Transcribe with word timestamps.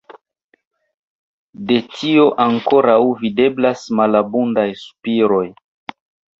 De 1.73 1.77
tio 1.91 2.25
ankoraŭ 2.47 2.97
videblas 3.21 3.87
malabundaj 4.03 4.69
spuroj. 4.89 5.47